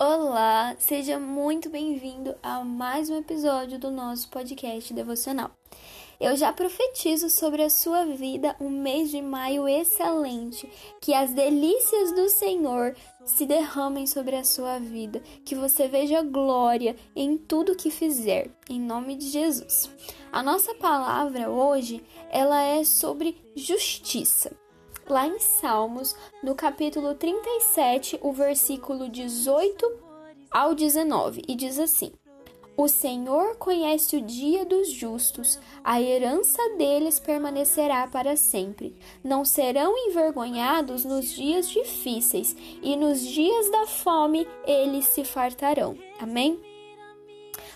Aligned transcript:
Olá, 0.00 0.76
seja 0.78 1.18
muito 1.18 1.68
bem-vindo 1.68 2.36
a 2.40 2.62
mais 2.62 3.10
um 3.10 3.18
episódio 3.18 3.80
do 3.80 3.90
nosso 3.90 4.28
podcast 4.28 4.94
devocional. 4.94 5.50
Eu 6.20 6.36
já 6.36 6.52
profetizo 6.52 7.28
sobre 7.28 7.64
a 7.64 7.68
sua 7.68 8.04
vida 8.04 8.54
um 8.60 8.70
mês 8.70 9.10
de 9.10 9.20
maio 9.20 9.66
excelente, 9.66 10.70
que 11.00 11.12
as 11.12 11.32
delícias 11.32 12.12
do 12.12 12.28
Senhor 12.28 12.94
se 13.24 13.44
derramem 13.44 14.06
sobre 14.06 14.36
a 14.36 14.44
sua 14.44 14.78
vida, 14.78 15.20
que 15.44 15.56
você 15.56 15.88
veja 15.88 16.22
glória 16.22 16.94
em 17.16 17.36
tudo 17.36 17.74
que 17.74 17.90
fizer, 17.90 18.52
em 18.70 18.80
nome 18.80 19.16
de 19.16 19.28
Jesus. 19.28 19.90
A 20.30 20.44
nossa 20.44 20.76
palavra 20.76 21.50
hoje, 21.50 22.04
ela 22.30 22.62
é 22.62 22.84
sobre 22.84 23.36
justiça 23.56 24.56
lá 25.10 25.26
em 25.26 25.38
Salmos, 25.38 26.14
no 26.42 26.54
capítulo 26.54 27.14
37, 27.14 28.18
o 28.22 28.32
versículo 28.32 29.08
18 29.08 30.00
ao 30.50 30.74
19, 30.74 31.42
e 31.46 31.54
diz 31.54 31.78
assim: 31.78 32.12
O 32.76 32.88
Senhor 32.88 33.56
conhece 33.56 34.16
o 34.16 34.20
dia 34.20 34.64
dos 34.64 34.90
justos, 34.90 35.58
a 35.82 36.00
herança 36.00 36.60
deles 36.76 37.18
permanecerá 37.18 38.06
para 38.06 38.36
sempre. 38.36 38.96
Não 39.22 39.44
serão 39.44 39.96
envergonhados 40.08 41.04
nos 41.04 41.32
dias 41.32 41.68
difíceis, 41.68 42.56
e 42.82 42.96
nos 42.96 43.20
dias 43.20 43.70
da 43.70 43.86
fome 43.86 44.46
eles 44.66 45.06
se 45.06 45.24
fartarão. 45.24 45.96
Amém? 46.20 46.77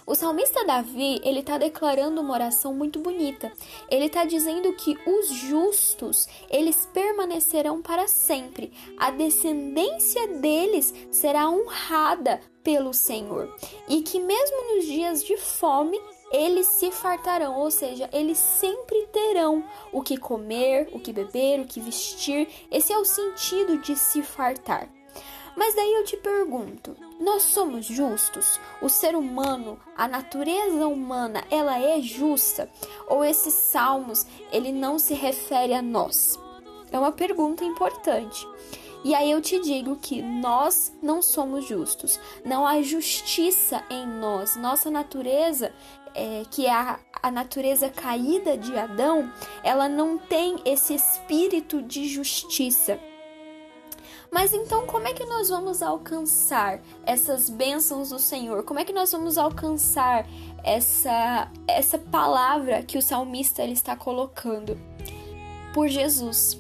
O 0.05 0.15
salmista 0.17 0.65
Davi, 0.65 1.21
ele 1.23 1.41
está 1.41 1.59
declarando 1.59 2.21
uma 2.21 2.35
oração 2.35 2.75
muito 2.75 2.99
bonita. 2.99 3.53
Ele 3.89 4.07
está 4.07 4.25
dizendo 4.25 4.73
que 4.73 4.99
os 5.07 5.29
justos, 5.29 6.27
eles 6.51 6.89
permanecerão 6.93 7.81
para 7.81 8.09
sempre. 8.09 8.73
A 8.99 9.11
descendência 9.13 10.27
deles 10.27 10.93
será 11.11 11.49
honrada 11.49 12.41
pelo 12.65 12.93
Senhor. 12.93 13.55
E 13.89 14.03
que 14.03 14.19
mesmo 14.19 14.75
nos 14.75 14.87
dias 14.87 15.25
de 15.25 15.37
fome, 15.37 16.01
eles 16.33 16.67
se 16.67 16.91
fartarão, 16.91 17.59
ou 17.59 17.71
seja, 17.71 18.09
eles 18.13 18.39
sempre 18.39 19.07
terão 19.13 19.63
o 19.93 20.03
que 20.03 20.17
comer, 20.17 20.89
o 20.93 20.99
que 20.99 21.13
beber, 21.13 21.61
o 21.61 21.67
que 21.67 21.79
vestir. 21.79 22.49
Esse 22.71 22.93
é 22.93 22.99
o 22.99 23.05
sentido 23.05 23.79
de 23.79 23.95
se 23.95 24.23
fartar. 24.23 24.89
Mas 25.57 25.75
daí 25.75 25.93
eu 25.95 26.05
te 26.05 26.17
pergunto, 26.17 26.97
nós 27.21 27.43
somos 27.43 27.87
justos? 27.87 28.59
O 28.81 28.89
ser 28.89 29.15
humano, 29.15 29.79
a 29.97 30.09
natureza 30.09 30.87
humana, 30.87 31.45
ela 31.51 31.79
é 31.79 32.01
justa? 32.01 32.71
Ou 33.07 33.25
esses 33.25 33.53
salmos, 33.53 34.27
ele 34.51 34.73
não 34.73 34.99
se 34.99 35.15
refere 35.15 35.75
a 35.75 35.83
nós? 35.83 36.39
É 36.91 36.99
uma 36.99 37.13
pergunta 37.13 37.65
importante. 37.65 38.47
E 39.05 39.15
aí 39.15 39.31
eu 39.31 39.41
te 39.41 39.59
digo 39.61 39.97
que 39.97 40.23
nós 40.23 40.93
não 41.03 41.21
somos 41.21 41.67
justos. 41.67 42.21
Não 42.45 42.67
há 42.67 42.81
justiça 42.83 43.83
em 43.91 44.07
nós. 44.07 44.57
Nossa 44.57 44.91
natureza, 44.91 45.73
é, 46.15 46.45
que 46.51 46.67
é 46.67 46.73
a, 46.73 47.01
a 47.23 47.31
natureza 47.31 47.89
caída 47.89 48.57
de 48.57 48.77
Adão, 48.79 49.33
ela 49.63 49.89
não 49.89 50.19
tem 50.19 50.57
esse 50.65 50.95
espírito 50.95 51.83
de 51.83 52.09
justiça. 52.09 52.99
Mas 54.31 54.53
então, 54.53 54.87
como 54.87 55.07
é 55.07 55.13
que 55.13 55.25
nós 55.25 55.49
vamos 55.49 55.83
alcançar 55.83 56.81
essas 57.05 57.51
bênçãos 57.51 58.11
do 58.11 58.19
Senhor? 58.19 58.63
Como 58.63 58.81
é 58.81 58.85
que 58.85 58.93
nós 58.93 59.13
vamos 59.13 59.37
alcançar 59.39 60.27
essa 60.65 61.51
essa 61.67 61.99
palavra 61.99 62.83
que 62.83 62.99
o 62.99 63.03
salmista 63.03 63.63
ele 63.63 63.73
está 63.73 63.97
colocando? 63.97 64.79
Por 65.75 65.89
Jesus. 65.89 66.59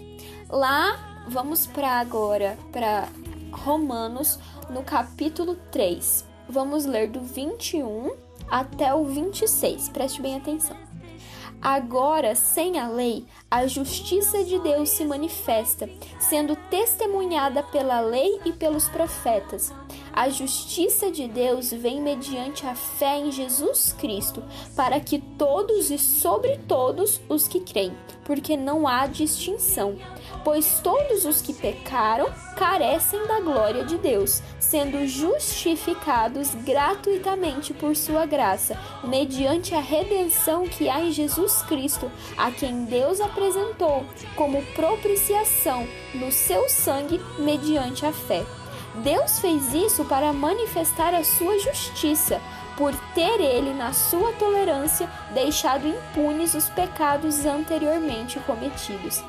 Lá, 0.48 1.25
vamos 1.28 1.67
para 1.67 2.00
agora 2.00 2.58
para 2.70 3.08
Romanos, 3.53 4.39
no 4.70 4.83
capítulo 4.83 5.56
3. 5.70 6.25
Vamos 6.48 6.84
ler 6.84 7.08
do 7.08 7.20
21 7.20 8.12
até 8.50 8.92
o 8.95 9.05
26. 9.05 9.89
Preste 9.91 10.20
bem 10.20 10.36
atenção. 10.36 10.92
Agora, 11.62 12.34
sem 12.34 12.77
a 12.77 12.89
lei, 12.89 13.24
a 13.48 13.68
justiça 13.68 14.42
de 14.42 14.58
Deus 14.58 14.90
se 14.90 15.05
manifesta, 15.05 15.89
sendo 16.18 16.56
testemunhada 16.68 17.62
pela 17.62 18.00
lei 18.00 18.40
e 18.45 18.52
pelos 18.52 18.89
profetas. 18.89 19.72
A 20.12 20.28
justiça 20.28 21.11
de 21.11 21.27
Deus 21.27 21.73
vem 21.73 22.00
mediante 22.00 22.67
a 22.67 22.74
fé 22.74 23.18
em 23.18 23.33
Jesus 23.33 23.95
Cristo, 23.98 24.42
para 24.77 25.00
que 25.00 25.18
todos 25.18 25.90
e 25.90 25.98
sobre 25.98 26.58
todos 26.68 27.20
os 27.28 27.48
que 27.48 27.61
creem, 27.61 27.96
porque 28.24 28.56
não 28.56 28.86
há 28.86 29.06
distinção 29.06 29.96
pois 30.45 30.80
todos 30.80 31.24
os 31.24 31.40
que 31.40 31.52
pecaram 31.52 32.27
carecem 32.56 33.27
da 33.27 33.40
glória 33.40 33.84
de 33.84 33.96
Deus, 33.98 34.42
sendo 34.58 35.06
justificados 35.06 36.55
gratuitamente 36.55 37.72
por 37.72 37.96
sua 37.96 38.27
graça, 38.27 38.78
mediante 39.05 39.74
a 39.74 39.80
redenção 39.80 40.64
que 40.67 40.89
há 40.89 41.01
em 41.01 41.12
Jesus 41.12 41.62
Cristo, 41.62 42.11
a 42.36 42.51
quem 42.51 42.84
Deus 42.84 43.20
apresentou 43.20 44.05
como 44.36 44.62
propiciação 44.74 45.86
no 46.14 46.30
seu 46.30 46.68
sangue 46.68 47.20
mediante 47.39 48.05
a 48.05 48.12
fé. 48.12 48.45
Deus 48.97 49.39
fez 49.39 49.73
isso 49.75 50.05
para 50.05 50.33
manifestar 50.33 51.14
a 51.14 51.25
sua 51.25 51.58
justiça, 51.58 52.41
por 52.77 52.95
ter 53.14 53.41
ele, 53.41 53.73
na 53.75 53.92
sua 53.92 54.33
tolerância, 54.33 55.08
deixado 55.35 55.86
impunes 55.86 56.55
os 56.55 56.69
pecados 56.69 57.45
anteriormente 57.45 58.39
cometidos 58.41 59.23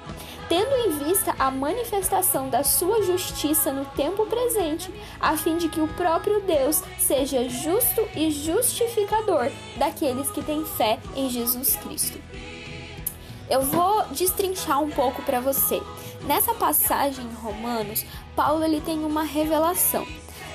tendo 0.53 0.75
em 0.75 0.91
vista 1.03 1.33
a 1.39 1.49
manifestação 1.49 2.47
da 2.47 2.63
sua 2.63 3.01
justiça 3.01 3.71
no 3.71 3.85
tempo 3.85 4.25
presente, 4.27 4.93
a 5.19 5.35
fim 5.35 5.57
de 5.57 5.67
que 5.67 5.81
o 5.81 5.87
próprio 5.87 6.41
Deus 6.41 6.83
seja 6.99 7.47
justo 7.49 8.07
e 8.15 8.29
justificador 8.29 9.49
daqueles 9.77 10.29
que 10.31 10.43
têm 10.43 10.63
fé 10.63 10.99
em 11.15 11.29
Jesus 11.29 11.75
Cristo. 11.77 12.19
Eu 13.53 13.61
vou 13.61 14.03
destrinchar 14.09 14.81
um 14.81 14.89
pouco 14.89 15.21
para 15.21 15.39
você. 15.39 15.79
Nessa 16.23 16.55
passagem 16.55 17.23
em 17.23 17.35
Romanos, 17.35 18.03
Paulo 18.35 18.63
ele 18.63 18.81
tem 18.81 19.05
uma 19.05 19.21
revelação. 19.21 20.07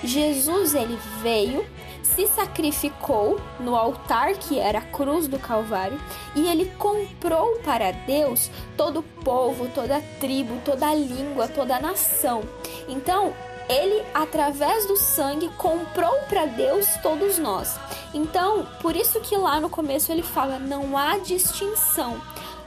Jesus 0.02 0.74
ele 0.74 0.98
veio 1.22 1.64
se 2.02 2.26
sacrificou 2.26 3.40
no 3.60 3.76
altar 3.76 4.32
que 4.34 4.58
era 4.58 4.80
a 4.80 4.82
cruz 4.82 5.28
do 5.28 5.38
Calvário 5.38 5.96
e 6.34 6.48
ele 6.48 6.72
comprou 6.76 7.60
para 7.62 7.92
Deus 7.92 8.50
todo 8.76 8.98
o 8.98 9.22
povo, 9.22 9.68
toda 9.72 9.98
a 9.98 10.02
tribo, 10.18 10.60
toda 10.64 10.88
a 10.88 10.94
língua, 10.94 11.46
toda 11.46 11.76
a 11.76 11.80
nação. 11.80 12.42
Então, 12.88 13.32
ele, 13.68 14.02
através 14.12 14.86
do 14.86 14.96
sangue, 14.96 15.48
comprou 15.50 16.14
para 16.28 16.46
Deus 16.46 16.88
todos 17.00 17.38
nós. 17.38 17.78
Então, 18.12 18.66
por 18.80 18.96
isso 18.96 19.20
que 19.20 19.36
lá 19.36 19.60
no 19.60 19.68
começo 19.68 20.10
ele 20.10 20.22
fala: 20.22 20.58
não 20.58 20.96
há 20.96 21.18
distinção. 21.18 22.20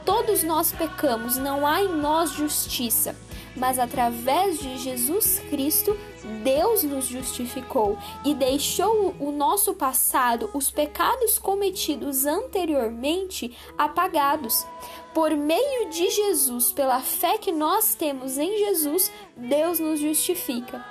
Todos 0.04 0.42
nós 0.42 0.72
pecamos, 0.72 1.36
não 1.36 1.66
há 1.66 1.82
em 1.82 1.88
nós 1.88 2.30
justiça 2.30 3.14
mas 3.54 3.78
através 3.78 4.58
de 4.58 4.78
Jesus 4.78 5.40
Cristo, 5.50 5.96
Deus 6.42 6.82
nos 6.82 7.06
justificou 7.06 7.98
e 8.24 8.34
deixou 8.34 9.14
o 9.18 9.30
nosso 9.30 9.74
passado, 9.74 10.50
os 10.54 10.70
pecados 10.70 11.38
cometidos 11.38 12.24
anteriormente, 12.24 13.56
apagados. 13.76 14.66
Por 15.12 15.36
meio 15.36 15.90
de 15.90 16.10
Jesus, 16.10 16.72
pela 16.72 17.00
fé 17.00 17.36
que 17.36 17.52
nós 17.52 17.94
temos 17.94 18.38
em 18.38 18.58
Jesus, 18.58 19.12
Deus 19.36 19.78
nos 19.78 20.00
justifica. 20.00 20.84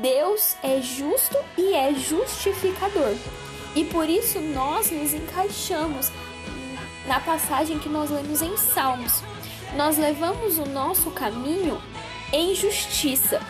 Deus 0.00 0.56
é 0.62 0.80
justo 0.80 1.36
e 1.58 1.74
é 1.74 1.92
justificador. 1.92 3.14
E 3.74 3.84
por 3.84 4.08
isso 4.08 4.40
nós 4.40 4.90
nos 4.90 5.12
encaixamos 5.12 6.10
na 7.06 7.20
passagem 7.20 7.78
que 7.78 7.88
nós 7.88 8.10
lemos 8.10 8.42
em 8.42 8.56
Salmos. 8.56 9.22
Nós 9.76 9.98
levamos 9.98 10.58
o 10.58 10.66
nosso 10.66 11.10
caminho 11.10 11.80
em 12.32 12.54
justiça, 12.54 13.40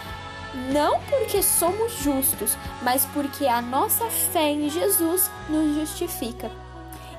não 0.73 1.01
porque 1.03 1.43
somos 1.43 1.99
justos, 1.99 2.57
mas 2.83 3.05
porque 3.07 3.47
a 3.47 3.61
nossa 3.61 4.07
fé 4.07 4.51
em 4.51 4.69
Jesus 4.69 5.31
nos 5.49 5.75
justifica. 5.77 6.66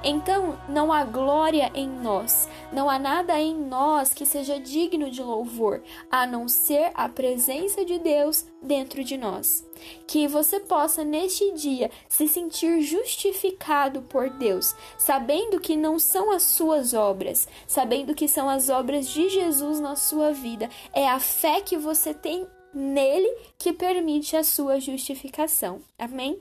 Então, 0.03 0.57
não 0.69 0.93
há 0.93 1.03
glória 1.03 1.71
em 1.73 1.89
nós, 1.89 2.47
não 2.71 2.89
há 2.89 2.99
nada 2.99 3.39
em 3.39 3.55
nós 3.55 4.13
que 4.13 4.25
seja 4.25 4.59
digno 4.59 5.09
de 5.09 5.21
louvor, 5.21 5.81
a 6.09 6.25
não 6.27 6.47
ser 6.47 6.91
a 6.93 7.09
presença 7.09 7.83
de 7.83 7.97
Deus 7.97 8.45
dentro 8.61 9.03
de 9.03 9.17
nós. 9.17 9.65
Que 10.05 10.27
você 10.27 10.59
possa, 10.59 11.03
neste 11.03 11.51
dia, 11.53 11.89
se 12.07 12.27
sentir 12.27 12.81
justificado 12.81 14.01
por 14.03 14.29
Deus, 14.29 14.75
sabendo 14.97 15.59
que 15.59 15.75
não 15.75 15.99
são 15.99 16.31
as 16.31 16.43
suas 16.43 16.93
obras, 16.93 17.47
sabendo 17.67 18.13
que 18.15 18.27
são 18.27 18.47
as 18.47 18.69
obras 18.69 19.09
de 19.09 19.29
Jesus 19.29 19.79
na 19.79 19.95
sua 19.95 20.31
vida. 20.31 20.69
É 20.93 21.07
a 21.07 21.19
fé 21.19 21.59
que 21.61 21.77
você 21.77 22.13
tem 22.13 22.47
nele 22.73 23.29
que 23.57 23.73
permite 23.73 24.35
a 24.35 24.43
sua 24.43 24.79
justificação. 24.79 25.81
Amém? 25.97 26.39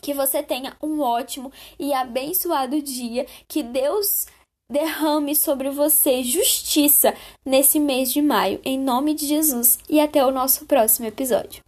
Que 0.00 0.14
você 0.14 0.42
tenha 0.42 0.76
um 0.82 1.00
ótimo 1.00 1.52
e 1.78 1.92
abençoado 1.92 2.80
dia. 2.82 3.26
Que 3.46 3.62
Deus 3.62 4.26
derrame 4.70 5.34
sobre 5.34 5.70
você 5.70 6.22
justiça 6.22 7.14
nesse 7.44 7.80
mês 7.80 8.12
de 8.12 8.20
maio, 8.20 8.60
em 8.64 8.78
nome 8.78 9.14
de 9.14 9.26
Jesus. 9.26 9.78
E 9.88 10.00
até 10.00 10.24
o 10.24 10.30
nosso 10.30 10.66
próximo 10.66 11.06
episódio. 11.06 11.67